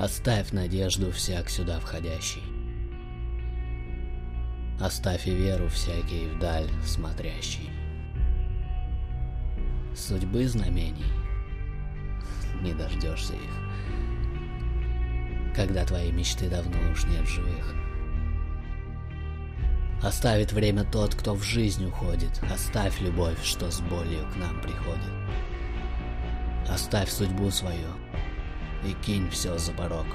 [0.00, 2.42] Оставь надежду всяк сюда входящий.
[4.80, 7.68] Оставь и веру всякий вдаль смотрящий.
[9.94, 11.12] Судьбы знамений
[12.62, 13.54] не дождешься их,
[15.54, 17.74] когда твои мечты давно уж нет живых.
[20.02, 22.40] Оставит время тот, кто в жизнь уходит.
[22.50, 25.12] Оставь любовь, что с болью к нам приходит.
[26.70, 27.88] Оставь судьбу свою
[28.84, 30.06] и кинь все за порог.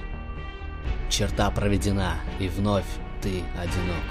[1.09, 2.85] Черта проведена, и вновь
[3.21, 4.03] ты одинок.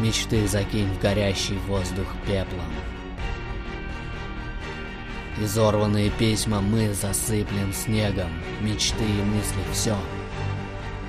[0.00, 2.70] Мечты закинь в горящий воздух пеплом.
[5.38, 8.30] Изорванные письма мы засыплем снегом.
[8.60, 9.96] Мечты и мысли— все.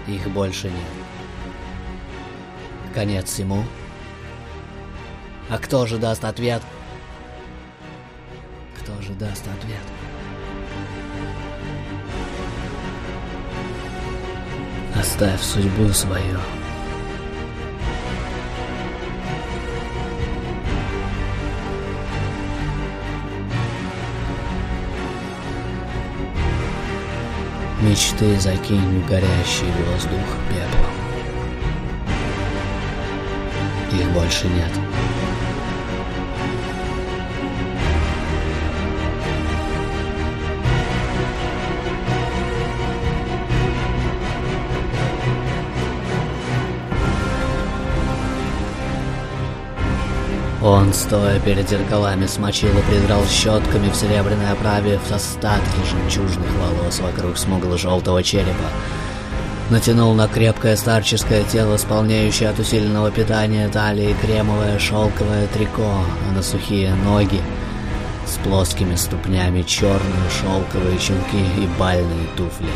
[0.08, 0.92] Их больше нет.
[2.94, 3.64] Конец всему.
[5.50, 6.62] А кто же даст ответ?
[8.82, 9.97] Кто же даст ответ?
[15.00, 16.40] Оставь судьбу свою.
[27.82, 30.98] Мечты закинь в горящий воздух пеплом.
[34.00, 34.72] Их больше нет.
[50.68, 57.00] Он, стоя перед зеркалами, смочил и придрал щетками в серебряной оправе в остатки жемчужных волос
[57.00, 58.68] вокруг смугло-желтого черепа.
[59.70, 66.44] Натянул на крепкое старческое тело, сполняющее от усиленного питания талии, кремовое шелковое трико, а на
[66.44, 67.40] сухие ноги
[68.26, 72.68] с плоскими ступнями черные шелковые чулки и бальные туфли.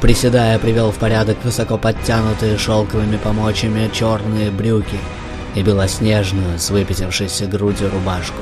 [0.00, 4.98] Приседая, привел в порядок высоко подтянутые шелковыми помочами черные брюки—
[5.54, 8.40] и белоснежную с выпятившейся грудью рубашку.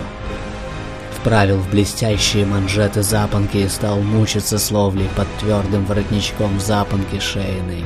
[1.19, 7.85] Вправил в блестящие манжеты запонки и стал мучиться с ловлей под твердым воротничком запонки шейной.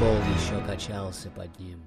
[0.00, 1.78] Пол еще качался под ним.